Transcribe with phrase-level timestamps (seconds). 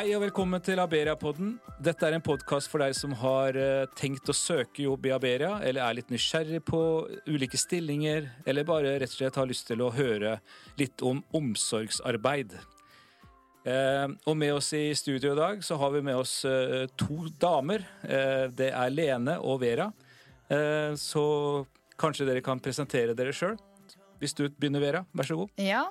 [0.00, 1.50] Hei og velkommen til Aberia-podden.
[1.84, 5.50] Dette er en podkast for deg som har eh, tenkt å søke jobb i Aberia,
[5.60, 6.80] eller er litt nysgjerrig på
[7.28, 10.38] ulike stillinger, eller bare rett og slett har lyst til å høre
[10.80, 12.56] litt om omsorgsarbeid.
[13.68, 17.28] Eh, og med oss i studio i dag så har vi med oss eh, to
[17.36, 17.84] damer.
[18.00, 19.90] Det er Lene og Vera.
[20.96, 21.26] Så
[22.00, 23.60] kanskje dere kan presentere dere sjøl.
[24.16, 25.04] Hvis du begynner, Vera.
[25.12, 25.60] Vær så god.
[25.60, 25.90] Ja,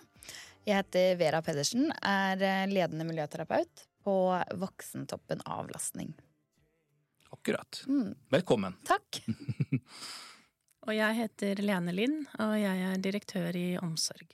[0.67, 4.15] jeg heter Vera Pedersen, er eh, ledende miljøterapeut på
[4.61, 6.13] Voksentoppen avlastning.
[7.31, 7.83] Akkurat.
[7.87, 8.75] Mm, Velkommen.
[8.87, 9.21] takk.
[10.87, 14.31] Og jeg heter Lene Lind, og jeg er direktør i omsorg.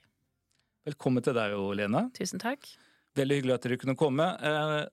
[0.87, 2.05] Velkommen til deg òg, Lene.
[2.15, 2.69] Tusen takk.
[3.17, 4.27] Veldig hyggelig at dere kunne komme.
[4.39, 4.85] Eh,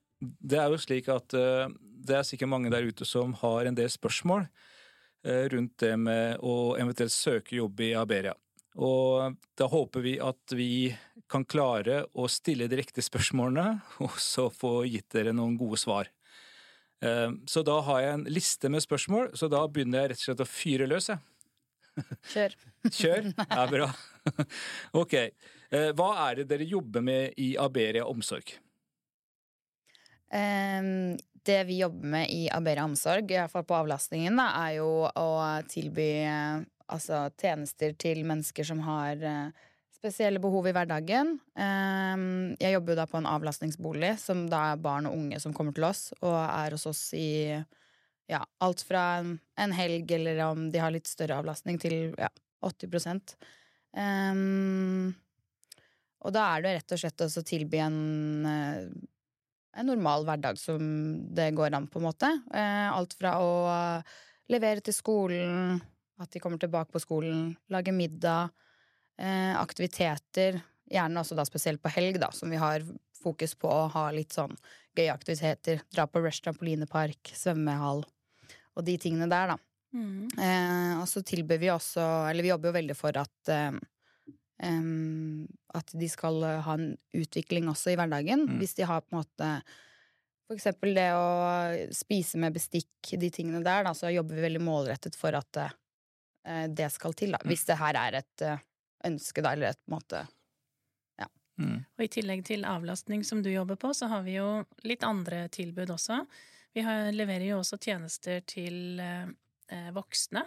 [0.43, 1.69] Det er jo slik at eh,
[2.03, 4.49] det er sikkert mange der ute som har en del spørsmål
[5.23, 8.33] rundt det med å eventuelt søke jobb i Aberia.
[8.81, 10.69] Og da håper vi at vi
[11.29, 16.09] kan klare å stille de riktige spørsmålene, og så få gitt dere noen gode svar.
[17.05, 20.27] Eh, Så da har jeg en liste med spørsmål, så da begynner jeg rett og
[20.29, 21.21] slett å fyre løs, jeg.
[22.33, 22.55] Kjør.
[23.01, 23.27] Kjør.
[23.53, 23.91] Ja, bra.
[24.97, 25.15] Ok.
[25.73, 28.55] Eh, Hva er det dere jobber med i Aberia omsorg?
[30.33, 34.79] Em, det vi jobber med i Aberia omsorg, i hvert fall på avlastningen, da, er
[34.79, 35.29] jo å
[35.69, 36.63] tilby eh,
[36.95, 41.37] altså, tjenester til mennesker som har eh, spesielle behov i hverdagen.
[41.55, 45.77] Jeg jobber jo da på en avlastningsbolig, som da er barn og unge som kommer
[45.77, 47.55] til oss, og er hos oss i
[48.27, 52.33] ja, alt fra en, helg, eller om de har litt større avlastning, til ja,
[52.67, 52.99] 80
[53.95, 55.15] um,
[56.27, 58.03] Og da er det rett og slett å tilby en
[58.51, 58.85] eh,
[59.73, 60.83] en normal hverdag som
[61.35, 62.29] det går an, på en måte.
[62.55, 63.53] Eh, alt fra å
[64.53, 65.81] levere til skolen,
[66.23, 68.53] at de kommer tilbake på skolen, lager middag,
[69.19, 70.61] eh, aktiviteter.
[70.93, 72.85] Gjerne også da spesielt på helg, da, som vi har
[73.23, 74.55] fokus på å ha litt sånn
[74.97, 75.83] gøye aktiviteter.
[75.93, 78.05] Dra på Rush trampolinepark, svømmehall
[78.73, 79.59] og de tingene der, da.
[79.93, 80.29] Mm.
[80.41, 83.81] Eh, og så tilbyr vi også, eller vi jobber jo veldig for at eh,
[84.63, 88.45] Um, at de skal ha en utvikling også i hverdagen.
[88.47, 88.61] Mm.
[88.61, 89.49] Hvis de har på en måte
[90.53, 94.61] for eksempel det å spise med bestikk, de tingene der, da, så jobber vi veldig
[94.63, 95.73] målrettet for at eh,
[96.69, 97.39] det skal til, da.
[97.47, 98.63] Hvis det her er et eh,
[99.07, 100.25] ønske, da, eller et på en måte
[101.61, 101.83] Mm.
[101.85, 105.45] Og i tillegg til avlastning som du jobber på, så har vi jo litt andre
[105.53, 106.23] tilbud også.
[106.73, 109.29] Vi har, leverer jo også tjenester til eh,
[109.69, 110.47] eh, voksne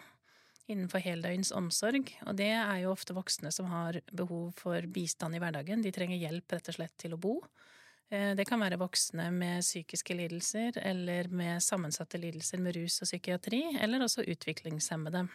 [0.65, 5.41] innenfor heldøgns omsorg, og det er jo ofte voksne som har behov for bistand i
[5.43, 5.83] hverdagen.
[5.85, 7.35] De trenger hjelp rett og slett til å bo.
[8.09, 13.11] Eh, Det kan være voksne med psykiske lidelser eller med sammensatte lidelser med rus og
[13.11, 15.27] psykiatri, eller også utviklingshemmede.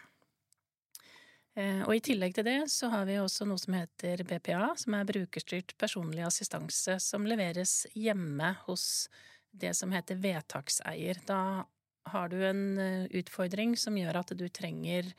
[1.59, 4.95] Eh, Og i tillegg til det så har vi også noe som heter BPA, som
[4.95, 9.09] er brukerstyrt personlig assistanse, som leveres hjemme hos
[9.51, 11.19] det som heter vedtakseier.
[11.27, 11.65] Da
[12.11, 15.11] har du en eh, utfordring som gjør at du trenger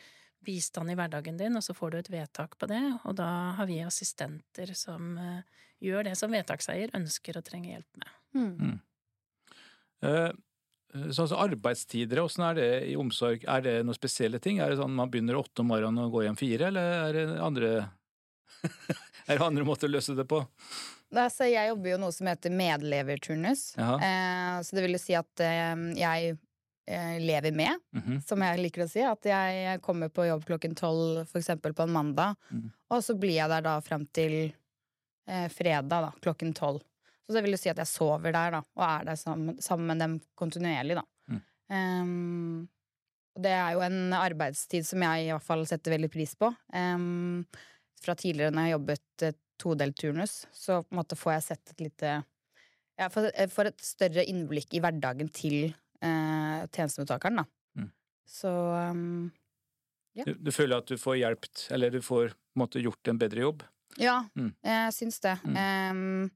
[0.42, 3.28] bistand i hverdagen din, og så får du et vedtak på det, og da
[3.58, 8.16] har vi assistenter som eh, gjør det som vedtakseier ønsker og trenger hjelp med.
[8.32, 8.80] Mm.
[10.02, 10.32] Eh,
[10.92, 13.44] Sånn som arbeidstider, åssen er det i omsorg?
[13.48, 14.58] Er det noen spesielle ting?
[14.60, 17.26] Er det sånn man begynner åtte om morgenen og går hjem fire, eller er det
[17.40, 17.70] andre
[19.28, 20.42] Er det andre måter å løse det på?
[21.12, 23.62] Altså, jeg jobber jo noe som heter medleverturnus.
[23.78, 26.34] Eh, så det vil jo si at eh, jeg
[26.88, 28.20] eh, lever med, Mhm.
[28.26, 29.02] som jeg liker å si.
[29.06, 32.70] At jeg kommer på jobb klokken tolv, eksempel på en mandag, mm.
[32.90, 34.52] og så blir jeg der da fram til
[35.28, 36.82] eh, fredag, da, klokken tolv.
[37.26, 39.86] Så det vil jo si at jeg sover der, da, og er der sammen, sammen
[39.92, 41.04] med dem kontinuerlig, da.
[41.30, 41.42] Mm.
[41.72, 42.68] Um,
[43.42, 46.50] det er jo en arbeidstid som jeg i hvert fall setter veldig pris på.
[46.76, 47.44] Um,
[48.02, 51.70] fra tidligere når jeg jobbet eh, todelt turnus, så på en måte får jeg sett
[51.72, 52.10] et lite
[52.98, 55.70] ja, for, for et større innblikk i hverdagen til
[56.02, 57.46] uh, tjenestemottakeren, da.
[57.78, 57.88] Mm.
[58.28, 58.50] Så
[58.90, 59.30] um,
[60.18, 60.26] Ja.
[60.28, 63.62] Du, du føler at du får hjulpet, eller du får måte, gjort en bedre jobb?
[64.00, 64.50] ja, Mm.
[64.64, 65.38] jeg syns det.
[65.44, 66.26] Mm.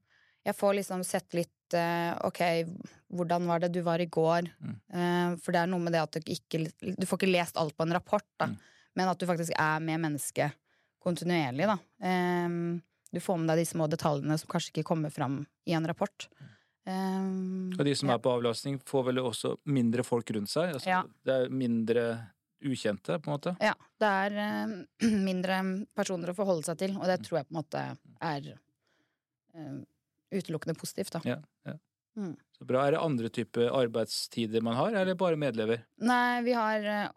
[0.47, 2.39] Jeg får liksom sett litt eh, Ok,
[3.11, 4.47] hvordan var det du var i går?
[4.63, 4.75] Mm.
[4.93, 7.75] Eh, for det er noe med det at du ikke Du får ikke lest alt
[7.75, 8.49] på en rapport, da.
[8.53, 8.57] Mm.
[8.97, 10.55] Men at du faktisk er med mennesket
[11.03, 11.77] kontinuerlig, da.
[13.13, 16.25] Du får med deg de små detaljene som kanskje ikke kommer fram i en rapport.
[16.87, 18.15] Um, Og de som ja.
[18.15, 20.73] er på avlastning, får vel også mindre folk rundt seg?
[20.75, 21.03] Altså, Ja.
[21.23, 22.03] Det er mindre
[22.63, 23.53] ukjente, på en måte?
[23.61, 25.59] Ja, det er eh, mindre
[25.95, 27.83] personer å forholde seg til, og det tror jeg på en måte
[28.23, 28.49] er
[29.53, 29.75] eh,
[30.33, 31.21] utelukkende positivt, da.
[31.27, 31.37] Ja,
[31.67, 31.77] ja.
[32.17, 32.33] Mm.
[32.57, 32.81] Så bra.
[32.87, 35.83] Er det andre typer arbeidstider man har, eller bare medlever?
[36.01, 37.09] Nei, vi har eh,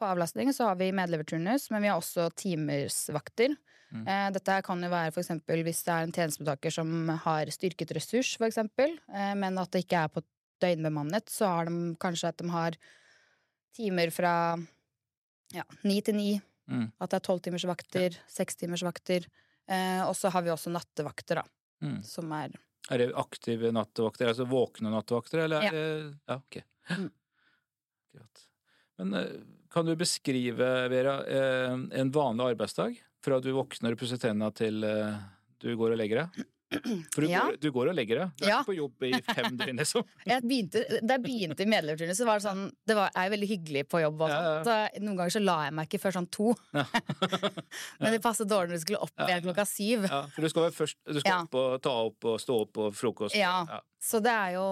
[0.00, 3.54] På avlastning så har vi medleverturnus, men vi har også timersvakter.
[3.94, 4.06] Mm.
[4.08, 8.32] Eh, dette kan jo være eksempel hvis det er en tjenestemottaker som har styrket ressurs,
[8.42, 10.24] eksempel, eh, men at det ikke er på
[10.64, 12.78] døgnbemannet, så har de kanskje at de har
[13.76, 14.34] timer fra
[15.54, 16.30] ja, ni til ni.
[16.70, 16.88] Mm.
[16.98, 19.26] At det er tolvtimersvakter, sekstimersvakter.
[19.68, 21.44] Eh, og så har vi også nattevakter, da,
[21.84, 21.98] Mm.
[22.02, 22.54] som er
[22.90, 25.68] Er det aktive nattevakter, altså våkne nattevakter, eller Ja.
[25.68, 26.58] er det Ja, ok.
[26.90, 27.10] Mm.
[28.14, 28.42] Greit.
[28.98, 29.30] Men eh,
[29.70, 32.98] kan du beskrive, Vera, eh, en vanlig arbeidsdag?
[33.24, 35.16] Fra du våkner og pusser tenna til eh,
[35.64, 36.44] du går og legger deg?
[37.14, 37.42] For du, Ja.
[37.44, 38.30] går, du går og legger deg?
[38.40, 38.56] Du er Ja.
[38.62, 40.04] ikke på jobb i fem døgn, liksom?
[40.26, 43.34] jeg begynte, Da jeg begynte i medleverturnus, så var det sånn Det var, er jo
[43.36, 44.24] veldig hyggelig på jobb.
[44.32, 44.40] Ja.
[44.66, 46.54] Så noen ganger så la jeg meg ikke før sånn to.
[48.00, 50.08] Men det passet dårlig når du skulle opp igjen klokka syv.
[50.10, 52.94] Ja, for du skal først Du skal opp og ta opp og stå opp og
[52.96, 53.36] frokost.
[53.38, 53.62] Ja.
[54.02, 54.68] Så det er jo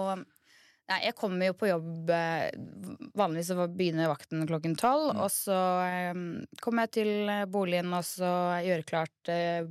[0.83, 2.49] Nei, jeg kommer jo på jobb eh,
[3.15, 5.21] Vanligvis så begynner vakten klokken tolv, Mm.
[5.23, 5.59] og så
[6.11, 6.23] um,
[6.59, 8.31] kommer jeg til boligen og så
[8.65, 9.63] gjør klart eh,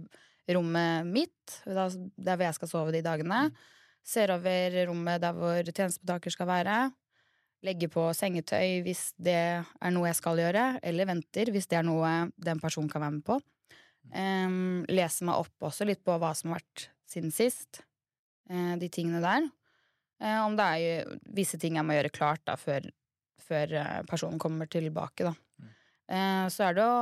[0.50, 3.46] rommet mitt, der hvor jeg skal sove de dagene.
[3.48, 3.62] Mm.
[4.02, 6.76] Ser over rommet der hvor tjenestemottaker skal være.
[7.62, 11.86] Legger på sengetøy hvis det er noe jeg skal gjøre, eller venter hvis det er
[11.86, 13.38] noe den personen kan være med på.
[14.10, 17.84] Um, leser meg opp også litt på hva som har vært siden sist.
[18.50, 19.46] Uh, de tingene der.
[20.22, 22.88] Uh, om det er jo visse ting jeg må gjøre klart da, før,
[23.42, 25.32] før eh, personen kommer tilbake, da.
[25.62, 25.70] Mm.
[26.18, 26.98] Eh, så er det jo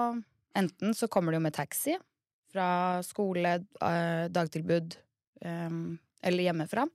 [0.58, 1.92] Enten så kommer det jo med taxi
[2.50, 2.68] fra
[3.06, 4.96] skole, eh, dagtilbud
[5.40, 5.70] eh,
[6.22, 6.88] eller hjemmefra.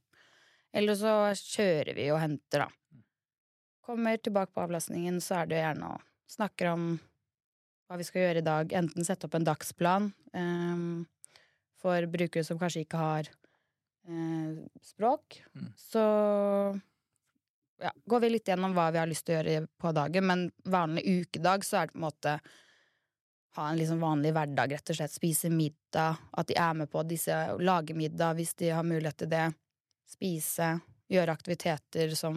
[0.75, 3.02] Eller så kjører vi og henter, da.
[3.86, 6.02] Kommer tilbake på avlastningen, så er det jo gjerne å
[6.36, 6.88] snakke om
[7.86, 8.74] hva vi skal gjøre i dag.
[8.74, 11.06] Enten sette opp en dagsplan um,
[11.80, 13.30] for brukere som kanskje ikke har
[14.10, 15.38] uh, språk.
[15.54, 15.69] Mm.
[15.80, 16.04] Så
[17.86, 20.46] ja, går vi litt gjennom hva vi har lyst til å gjøre på dagen, men
[20.66, 22.38] vanlig ukedag så er det på en måte
[23.56, 25.13] ha en liksom vanlig hverdag, rett og slett.
[25.16, 29.31] Spise middag, at de er med på disse, lage middag hvis de har mulighet til
[29.31, 29.46] det.
[30.12, 30.74] Spise,
[31.12, 32.36] gjøre aktiviteter som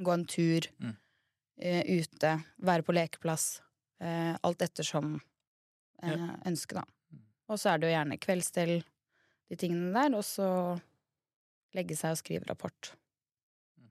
[0.00, 0.96] gå en tur Mm.
[1.62, 3.60] uh, ute, være på lekeplass.
[4.02, 5.20] Uh, alt ettersom
[6.02, 6.34] eh, Ja.
[6.46, 6.84] ønsket, da.
[7.12, 7.20] Mm.
[7.48, 8.74] Og så er det jo gjerne kveldsstell,
[9.48, 10.80] de tingene der, og så
[11.74, 12.90] legge seg og skrive rapport.
[13.78, 13.88] Mm.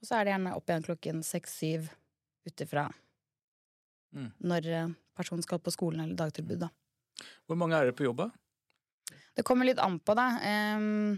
[0.00, 1.88] Og så er det gjerne opp igjen klokken seks-syv
[2.46, 2.88] ut ifra
[4.14, 4.32] Mm.
[4.40, 6.70] når personen skal på skolen eller dagtilbud, da.
[7.46, 8.24] Hvor mange er dere på jobb?
[9.34, 10.26] Det kommer litt an på, da.
[10.76, 11.14] Um,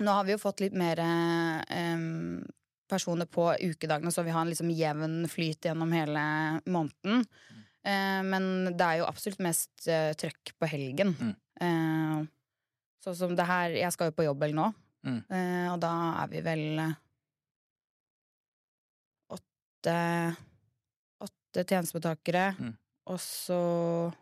[0.00, 2.42] nå har vi jo fått litt mer um,
[2.90, 6.24] personer på ukedagene, så vi har en liksom jevn flyt gjennom hele
[6.66, 7.24] måneden.
[7.84, 11.12] Eh, men det er jo absolutt mest uh, trøkk på helgen.
[11.20, 11.34] Mm.
[11.60, 12.24] Uh,
[13.04, 14.72] sånn som det her Jeg skal jo på jobb nå,
[15.04, 15.18] Mm.
[15.28, 15.90] eh, og da
[16.22, 16.92] er vi vel eh,
[19.34, 19.96] åtte
[21.24, 22.54] Åtte tjenestebetakere.
[22.58, 22.72] Mm.
[23.06, 24.12] Og så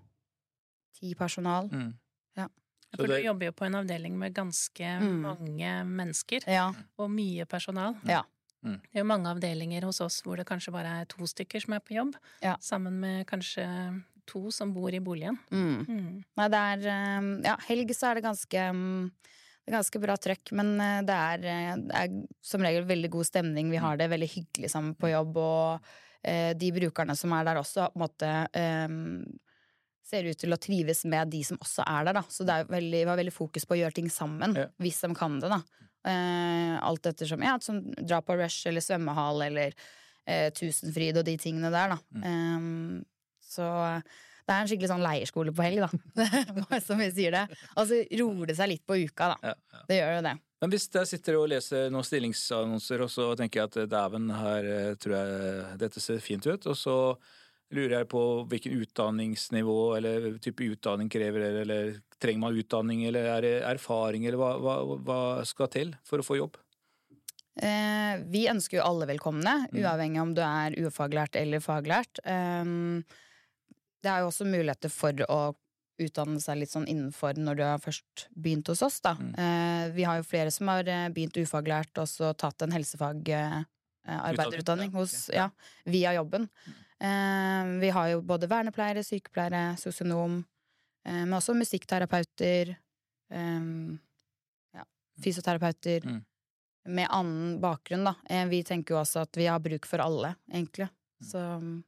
[0.99, 1.69] ti personal.
[1.73, 1.93] Mm.
[2.39, 2.47] Ja.
[2.97, 5.21] For du jobber jo på en avdeling med ganske Mm.
[5.23, 6.73] mange mennesker, Ja.
[6.99, 7.97] og mye personal.
[8.05, 8.23] Ja.
[8.65, 8.81] Mm.
[8.81, 11.75] Det er jo mange avdelinger hos oss hvor det kanskje bare er to stykker som
[11.75, 12.57] er på jobb, Ja.
[12.61, 15.39] sammen med kanskje to som bor i boligen.
[15.51, 15.87] Mm.
[15.89, 16.25] Mm.
[16.37, 19.11] Nei, det er eh, Ja, helg så er det ganske mm,
[19.67, 23.11] det er ganske bra trøkk, men eh, det er, eh, det er som regel veldig
[23.11, 23.71] god stemning.
[23.71, 25.81] Vi har det veldig hyggelig sammen på jobb, og
[26.23, 28.97] de brukerne som er der også, på en måte eh,
[30.07, 32.23] ser ut til å trives med de som også er der, da.
[32.31, 34.67] Så det veldig, var veldig fokus på å gjøre ting sammen, Ja.
[34.83, 35.61] hvis de kan det, da.
[36.05, 39.73] Eh, alt ettersom Ja, som dra på Rush eller svømmehall eller
[40.27, 41.99] eh, Tusenfryd og de tingene der, da.
[42.27, 43.03] Eh,
[43.53, 43.69] så
[44.43, 46.79] det er en skikkelig sånn leirskole på helg, da.
[46.87, 47.45] Som vi sier det.
[47.79, 49.53] Og så roer det seg litt på uka, da.
[49.53, 49.83] Ja, ja.
[49.89, 50.35] Det gjør jo det.
[50.63, 54.69] Men hvis jeg sitter og leser noen stillingsannonser, og så tenker jeg at dæven, her
[54.71, 56.97] eh, tror jeg dette ser fint ut, og så
[57.73, 58.21] lurer jeg på
[58.53, 64.27] hvilken utdanningsnivå eller type utdanning krever det, eller trenger man utdanning, eller er det erfaring,
[64.29, 66.61] eller hva, hva, hva skal til for å få jobb?
[67.59, 69.83] Eh, vi ønsker jo alle velkomne, Mm.
[69.83, 72.21] uavhengig om du er ufaglært eller faglært.
[72.25, 73.03] Um,
[74.03, 75.41] det er jo også muligheter for å
[76.07, 79.13] utdanne seg litt sånn innenfor når du har først begynt hos oss, da.
[79.19, 79.33] Mm.
[79.39, 84.91] Eh, vi har jo flere som har eh, begynt ufaglært og så tatt en helsefagarbeiderutdanning
[84.91, 85.15] eh, ja, hos.
[85.33, 85.49] Ja,
[85.85, 86.49] via jobben.
[87.03, 90.33] Eh, vi har jo både vernepleiere, sykepleiere, sosionom,
[91.07, 92.65] eh, men også musikkterapeuter,
[93.33, 93.61] eh,
[94.79, 94.85] ja,
[95.23, 96.25] fysioterapeuter Mm.
[96.89, 98.15] med annen bakgrunn, da.
[98.29, 100.89] Eh, Vi tenker jo også at vi har bruk for alle, egentlig.
[101.23, 101.29] Mm.
[101.31, 101.85] Så um,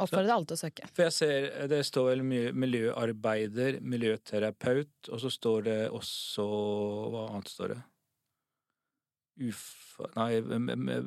[0.00, 0.88] oppfordrer alle til å søke.
[0.94, 6.46] For jeg ser det står vel mye miljøarbeider, miljøterapeut, og så står det også
[7.12, 7.80] Hva annet står det?
[9.50, 10.10] Ufa...
[10.16, 10.40] Nei,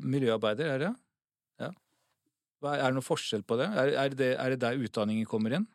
[0.01, 0.92] miljøarbeider, er det?
[1.62, 1.70] Ja.
[2.63, 3.68] Er det noen forskjell på det?
[3.77, 4.32] Er, er det?
[4.39, 5.65] er det der utdanningen kommer inn?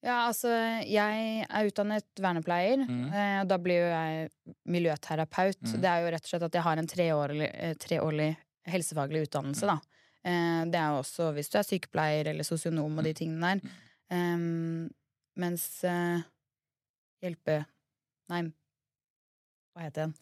[0.00, 0.48] Ja, altså,
[0.88, 3.02] jeg er utdannet vernepleier, Mm.
[3.12, 4.30] eh, og da blir jo jeg
[4.64, 5.60] miljøterapeut.
[5.60, 5.80] Mm.
[5.82, 8.30] Det er jo rett og slett at jeg har en treårlig, eh, treårlig
[8.72, 9.76] helsefaglig utdannelse, da.
[10.24, 13.76] Eh, Det er jo også hvis du er sykepleier eller sosionom og de tingene der.
[14.10, 14.88] Um,
[15.40, 16.20] mens eh,
[17.22, 17.60] hjelpe...
[18.30, 18.42] Nei,
[19.74, 20.16] hva heter den?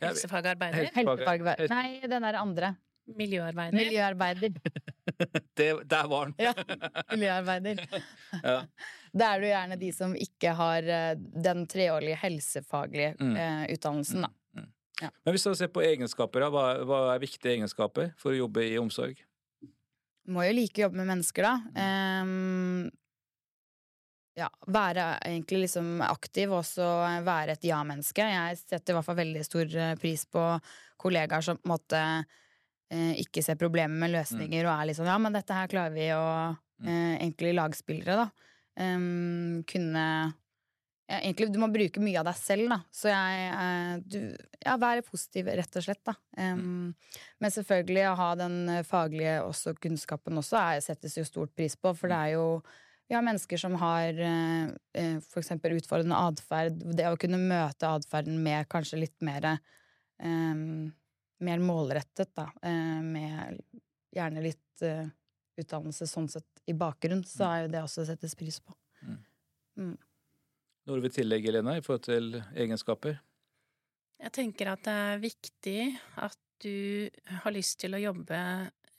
[0.00, 0.90] Helsefagarbeider.
[0.94, 1.72] Helsefagarbeider.
[1.72, 2.74] Nei, den der andre.
[3.18, 3.76] Miljøarbeider.
[3.76, 4.52] Miljøarbeider.
[5.58, 6.34] Det, der var den!
[6.38, 6.52] Ja,
[7.10, 7.80] miljøarbeider.
[8.44, 8.58] Ja.
[9.16, 13.32] Da er det jo gjerne de som ikke har eh, den treårige helsefaglige Mm.
[13.40, 14.30] eh, utdannelsen, da.
[15.00, 18.78] Men hvis du ser på egenskaper, hva, hva er viktige egenskaper for å jobbe i
[18.80, 19.20] omsorg?
[20.28, 22.24] Må jo like å jobbe med mennesker, da.
[22.24, 22.88] Um,
[24.38, 26.88] ja, være egentlig liksom aktiv, og også
[27.26, 28.26] være et ja-menneske.
[28.34, 30.44] Jeg setter i hvert fall veldig stor eh, pris på
[31.00, 35.16] kollegaer som på en måte eh, ikke ser problemer med løsninger, og er liksom ja,
[35.22, 38.28] men dette her klarer vi, og eh, egentlig lagspillere, da.
[38.78, 40.04] Um, kunne
[41.08, 42.76] ja, egentlig, du må bruke mye av deg selv, da.
[42.92, 44.18] Så jeg eh, du,
[44.60, 46.12] Ja, være positiv, rett og slett, da.
[46.36, 46.90] Ehm,
[47.40, 51.78] Men selvfølgelig å ha den eh, faglige også, kunnskapen også er, settes jo stort pris
[51.80, 52.44] på, for det er jo
[53.08, 55.28] vi har mennesker som har eh, f.eks.
[55.32, 56.82] for eksempel utfordrende atferd.
[56.92, 60.64] Det å kunne møte atferden med kanskje litt mer eh,
[61.38, 62.48] Mer målrettet, da.
[62.66, 63.60] Eh, med
[64.12, 65.06] gjerne litt eh,
[65.62, 68.74] utdannelse sånn sett i bakgrunn, så er jo det også settes pris på.
[70.88, 73.18] Noe du vil tillegge, Lena, i forhold til egenskaper?
[74.18, 75.80] Jeg tenker at det er viktig
[76.24, 77.10] at du
[77.42, 78.38] har lyst til å jobbe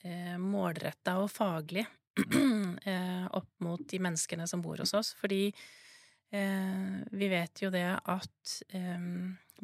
[0.06, 1.82] eh, målretta og faglig
[2.94, 7.88] eh, opp mot de menneskene som bor hos oss, fordi eh, vi vet jo det
[7.90, 9.10] at eh,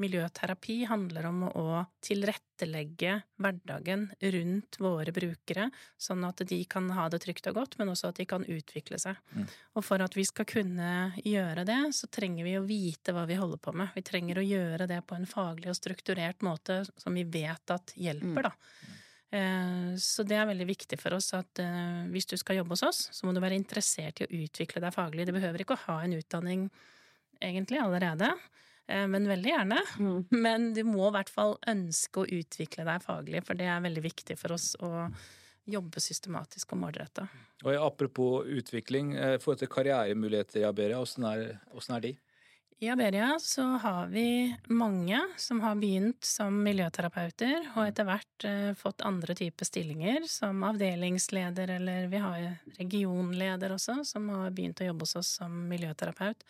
[0.01, 1.65] miljøterapi handler om å
[2.03, 7.91] tilrettelegge hverdagen rundt våre brukere, sånn at de kan ha det trygt og godt, men
[7.93, 9.19] også at de kan utvikle seg.
[9.35, 9.47] Mm.
[9.75, 10.89] Og for at vi skal kunne
[11.23, 13.93] gjøre det, så trenger vi å vite hva vi holder på med.
[13.95, 17.95] Vi trenger å gjøre det på en faglig og strukturert måte som vi vet at
[17.99, 18.55] hjelper, da.
[19.35, 22.85] Eh, Så det er veldig viktig for oss at eh, hvis du skal jobbe hos
[22.87, 25.25] oss, så må du være interessert i å utvikle deg faglig.
[25.27, 26.69] Du behøver ikke å ha en utdanning
[27.43, 28.29] egentlig allerede,
[28.87, 29.79] men veldig gjerne.
[30.45, 34.03] Men du må i hvert fall ønske å utvikle deg faglig, for det er veldig
[34.05, 34.91] viktig for oss å
[35.65, 37.25] jobbe systematisk og målretta.
[37.65, 42.13] Og apropos utvikling, eh, i forhold til karrieremuligheter i Aberia, åssen er, er de?
[42.83, 48.73] I Aberia så har vi mange som har begynt som miljøterapeuter, og etter hvert eh,
[48.75, 54.89] fått andre typer stillinger, som avdelingsleder, eller vi har regionleder også, som har begynt å
[54.91, 56.43] jobbe hos oss som miljøterapeut.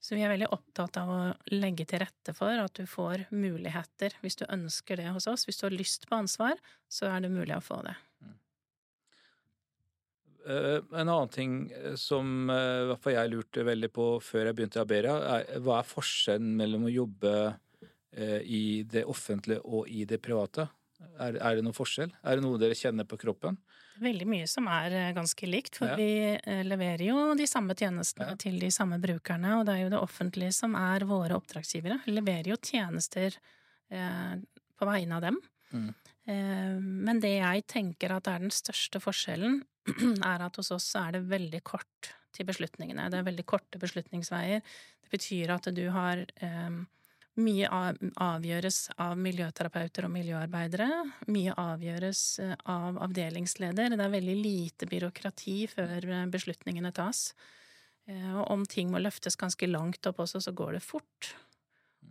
[0.00, 4.14] Så vi er veldig opptatt av å legge til rette for at du får muligheter
[4.22, 5.46] hvis du ønsker det hos oss.
[5.48, 7.96] Hvis du har lyst på ansvar, så er det mulig å få det.
[10.48, 14.84] Eh, En annen ting eh, som eh, jeg lurte veldig på før jeg begynte i
[14.84, 17.32] Aberia, er hva er forskjellen mellom å jobbe
[18.18, 20.64] i det offentlige og i det private?
[21.20, 22.10] Er det noen forskjell?
[22.24, 23.58] Er det noe dere kjenner på kroppen?
[24.00, 25.96] Veldig mye som er eh, ganske likt, for Ja.
[25.98, 28.36] vi eh, leverer jo de samme tjenestene Ja.
[28.36, 32.00] til de samme brukerne, og det er jo det offentlige som er våre oppdragsgivere.
[32.06, 33.34] Vi leverer jo tjenester
[33.90, 34.36] eh,
[34.78, 35.40] på vegne av dem.
[35.72, 35.88] Mm.
[36.28, 36.76] Eh,
[37.08, 39.62] men det jeg tenker at er den største forskjellen,
[40.24, 43.08] er at hos oss er det veldig kort til beslutningene.
[43.10, 44.60] Det er veldig korte beslutningsveier.
[45.02, 46.70] Det betyr at du har eh,
[47.38, 47.68] mye
[48.18, 50.88] avgjøres av miljøterapeuter og miljøarbeidere.
[51.30, 53.94] Mye avgjøres eh, av avdelingsleder.
[53.94, 57.32] Det er veldig lite byråkrati før eh, beslutningene tas.
[58.08, 61.32] Eh, Og om ting må løftes ganske langt opp også, så går det fort.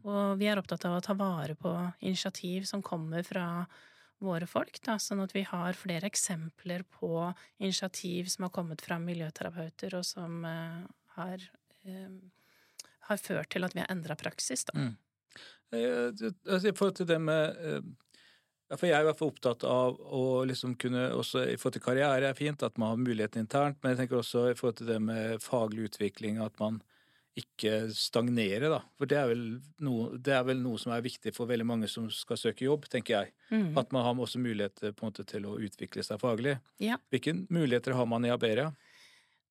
[0.08, 3.66] Og vi er opptatt av å ta vare på initiativ som kommer fra
[4.24, 7.28] våre folk, da, sånn at vi har flere eksempler på
[7.62, 10.88] initiativ som har kommet fra miljøterapeuter, og som uh,
[11.20, 11.44] har,
[11.86, 12.16] uh,
[13.12, 14.74] har ført til at vi har endra praksis, da.
[14.74, 14.96] Mm.
[15.74, 16.10] Eh,
[16.48, 17.82] altså, I forhold til det med eh,
[18.72, 21.84] For jeg er i hvert fall opptatt av å liksom kunne også I forhold til
[21.84, 24.94] karriere er fint, at man har muligheten internt, men jeg tenker også i forhold til
[24.94, 26.80] det med faglig utvikling, at man
[27.38, 28.80] ikke stagnerer, da.
[28.98, 29.42] For det er vel
[29.86, 32.88] noe, det er vel noe som er viktig for veldig mange som skal søke jobb,
[32.90, 33.34] tenker jeg.
[33.52, 33.76] Mm.
[33.78, 36.56] At man har også muligheter på en måte til å utvikle seg faglig.
[36.82, 36.98] Ja.
[37.14, 38.72] Hvilke muligheter har man i Aberia?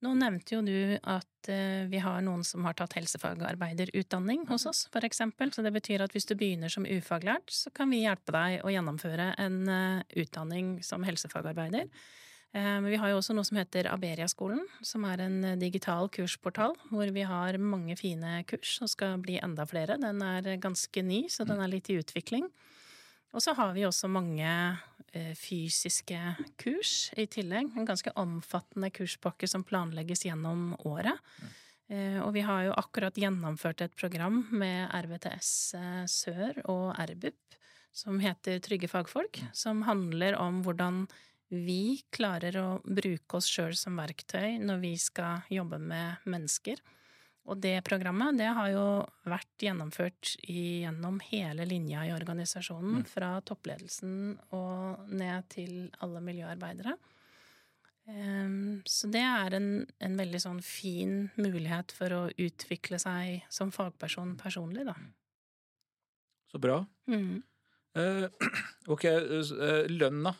[0.06, 4.84] Nå nevnte jo du at eh, vi har noen som har tatt helsefagarbeiderutdanning hos oss,
[4.92, 5.50] for eksempel.
[5.50, 8.70] Så det betyr at hvis du begynner som ufaglært, så kan vi hjelpe deg å
[8.70, 11.90] gjennomføre en eh, utdanning som helsefagarbeider.
[12.54, 16.78] Eh, Men vi har jo også noe som heter Aberia-skolen, som er en digital kursportal,
[16.92, 19.98] hvor vi har mange fine kurs og skal bli enda flere.
[19.98, 22.46] Den er ganske ny, så den er litt i utvikling.
[23.34, 24.46] Og så har vi også mange
[25.38, 26.18] fysiske
[26.60, 27.72] kurs i tillegg.
[27.74, 31.22] En ganske omfattende kurspakke som planlegges gjennom året.
[31.88, 35.52] Eh, og vi har jo akkurat gjennomført et program med RVTS
[36.10, 37.58] Sør og RBUP
[37.96, 41.06] som heter Trygge fagfolk, som handler om hvordan
[41.48, 46.80] vi klarer å bruke oss sjøl som verktøy når vi skal jobbe med mennesker.
[47.46, 48.86] Og det programmet det har jo
[49.30, 53.10] vært gjennomført gjennom hele linja i organisasjonen, mm.
[53.10, 54.16] fra toppledelsen
[54.56, 56.96] og ned til alle miljøarbeidere.
[58.06, 63.72] Um, så det er en, en, veldig sånn fin mulighet for å utvikle seg som
[63.74, 64.94] fagperson personlig, da.
[66.50, 66.80] Så bra.
[67.10, 67.40] Mm.
[67.98, 68.26] Uh,
[68.94, 70.36] ok, uh, lønna.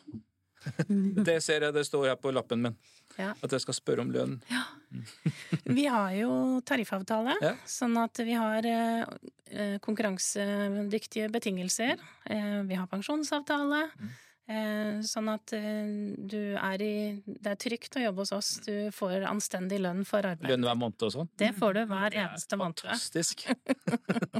[1.27, 2.77] det ser jeg det står her på lappen min.
[3.19, 3.33] Ja.
[3.43, 4.39] At jeg skal spørre om lønn.
[4.51, 4.63] Ja.
[5.77, 6.31] Vi har jo
[6.67, 7.55] tariffavtale, ja.
[7.67, 11.99] sånn at vi har eh, konkurransedyktige betingelser.
[12.29, 13.83] Eh, vi har pensjonsavtale.
[13.99, 14.15] Mm.
[14.47, 18.51] Eh, sånn at eh, du er i Det er trygt å jobbe hos oss.
[18.63, 20.47] Du får anstendig lønn for arbeid.
[20.53, 21.31] Lønn hver måned og sånn?
[21.35, 22.79] Det får du hver eneste måned.
[22.85, 23.43] Fantastisk.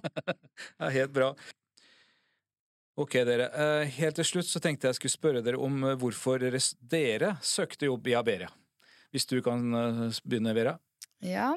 [0.78, 1.34] det er helt bra.
[2.98, 3.50] Ok, dere.
[3.52, 8.08] Eh, helt til slutt så tenkte jeg skulle spørre dere om hvorfor dere søkte jobb
[8.08, 8.50] i Aberia.
[9.18, 10.78] Hvis du kan eh, begynne, Vera?
[11.26, 11.56] Ja.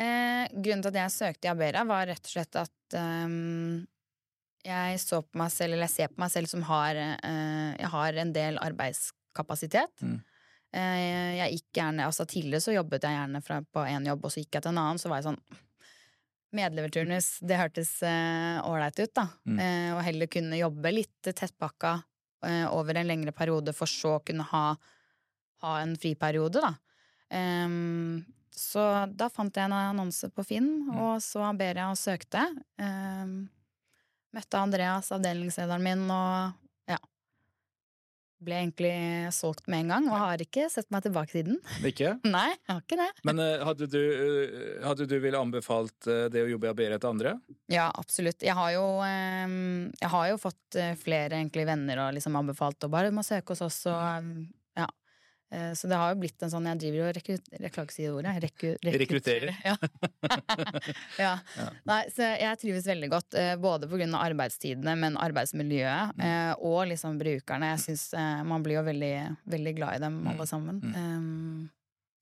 [0.00, 3.82] Eh, grunnen til at jeg søkte i Abera, var rett og slett at um,
[4.64, 7.90] jeg så på meg selv, eller jeg ser på meg selv som har eh, Jeg
[7.92, 10.04] har en del arbeidskapasitet.
[10.04, 10.18] Mm.
[10.76, 14.32] Eh, jeg gikk gjerne, altså Tidligere så jobbet jeg gjerne fra, på én jobb, og
[14.32, 15.00] så gikk jeg til en annen.
[15.02, 15.42] Så var jeg sånn
[16.56, 19.22] Medleverturnus, det hørtes ålreit uh, ut, da.
[19.46, 19.60] Mm.
[19.94, 21.92] og heller kunne jobbe litt tettpakka
[22.74, 24.64] over en lengre periode, for så å kunne ha
[25.64, 26.74] ha en friperiode, da.
[27.30, 28.24] Um,
[28.60, 28.82] så
[29.16, 30.96] da fant jeg en annonse på Finn, mm.
[30.98, 32.42] og så ber jeg og søkte.
[32.80, 33.44] Um,
[34.36, 36.98] møtte Andreas, avdelingslederen min, og ja.
[38.40, 38.92] Ble egentlig
[39.36, 41.58] solgt med en gang, og har ikke sett meg tilbake siden.
[41.90, 42.14] Ikke?
[42.24, 43.08] Nei, jeg har ikke det.
[43.28, 47.00] Men uh, hadde du, uh, hadde du ville anbefalt uh, det å jobbe i Aberia
[47.00, 47.34] til andre?
[47.72, 48.42] Ja, absolutt.
[48.44, 53.12] Jeg har jo, jeg har jo fått flere egentlig venner og liksom anbefalt og bare
[53.14, 54.00] må søke hos oss, og.
[54.00, 54.48] Eh,
[55.74, 57.16] så det har jo blitt en sånn Jeg driver og
[57.64, 59.56] rekrutterer Reku, Rekrutterer.
[59.66, 59.74] Ja.
[61.24, 61.32] ja.
[61.56, 61.64] ja.
[61.90, 66.22] Nei, så jeg trives veldig godt, eh, både av arbeidstidene, men arbeidsmiljøet, mm.
[66.28, 67.72] Eh, og liksom brukerne.
[67.74, 68.06] Jeg syns
[68.46, 69.14] man blir jo veldig,
[69.50, 70.30] veldig glad i dem, mm.
[70.32, 70.80] alle sammen.
[70.86, 71.68] Mm.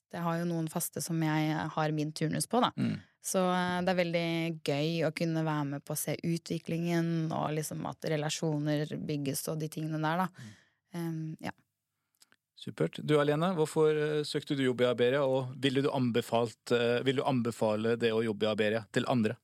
[0.09, 2.73] Det har jo noen faste som jeg har min turnus på, da.
[2.81, 2.97] Mm.
[3.29, 3.43] Så
[3.85, 4.29] det er veldig
[4.65, 9.61] gøy å kunne være med på å se utviklingen, og liksom at relasjoner bygges og
[9.61, 10.53] de tingene der, da.
[10.97, 11.53] Um, ja.
[12.59, 12.99] Supert.
[13.07, 16.75] Du Alene, hvorfor uh, søkte du jobb i Aberia, og ville du, anbefalt,
[17.07, 19.39] vil du, anbefale det å jobbe i Aberia til andre?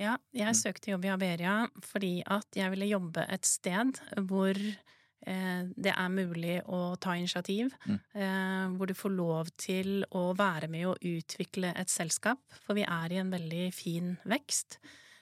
[0.00, 0.56] Ja, jeg mm.
[0.56, 3.98] søkte jobb i Aberia fordi at jeg ville jobbe et sted
[4.30, 7.98] hvor eh, det er mulig å ta initiativ, mm.
[8.16, 12.86] eh, hvor du får lov til å være med og utvikle et selskap, for vi
[12.86, 14.80] er i en veldig fin vekst.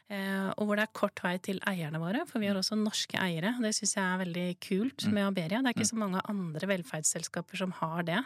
[0.09, 3.18] Eh, og hvor det er kort vei til eierne våre, for vi har også norske
[3.21, 3.53] eiere.
[3.61, 5.11] Det syns jeg er veldig kult mm.
[5.12, 5.61] med Aberia.
[5.61, 5.92] Det er ikke mm.
[5.92, 8.23] så mange andre velferdsselskaper som har det.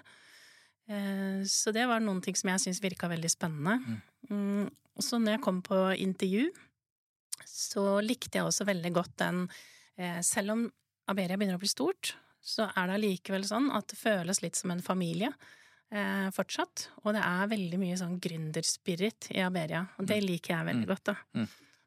[0.87, 3.99] Eh, så det var noen ting som jeg syns virka veldig spennende.
[4.31, 4.69] Mm.
[4.71, 6.53] Og så når jeg kom på intervju,
[7.49, 9.41] så likte jeg også veldig godt den
[9.99, 10.67] eh, Selv om
[11.11, 14.71] Aberia begynner å bli stort, så er det allikevel sånn at det føles litt som
[14.75, 15.33] en familie
[15.91, 16.87] eh, fortsatt.
[17.03, 21.11] Og det er veldig mye sånn gründerspirit i Aberia, og det liker jeg veldig godt,
[21.11, 21.19] da.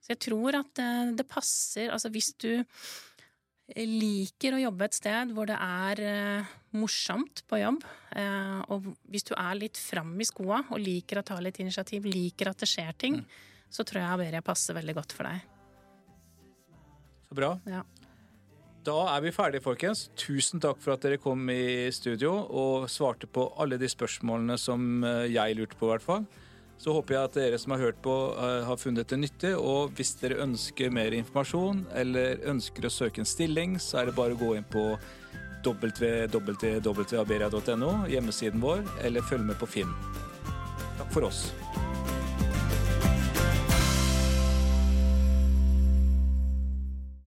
[0.05, 2.51] Så jeg tror at eh, det passer Altså hvis du
[3.73, 7.79] liker å jobbe et sted hvor det er eh, morsomt på jobb,
[8.13, 12.05] eh, og hvis du er litt fram i skoa og liker å ta litt initiativ,
[12.05, 13.65] liker at det skjer ting, mm.
[13.73, 15.41] så tror jeg Averia passer veldig godt for deg.
[17.25, 17.51] Så bra.
[17.65, 17.81] Ja.
[18.85, 20.11] Da er vi ferdige, folkens.
[20.13, 25.01] Tusen takk for at dere kom i studio og svarte på alle de spørsmålene som
[25.25, 26.29] jeg lurte på, i hvert fall.
[26.77, 29.57] Så håper jeg at dere som har hørt på, eh, har funnet det nyttig.
[29.57, 34.17] Og hvis dere ønsker mer informasjon eller ønsker å søke en stilling, så er det
[34.17, 34.97] bare å gå inn på
[35.65, 39.93] www.aberia.no, hjemmesiden vår, eller følg med på Finn.
[40.99, 41.64] Takk for oss.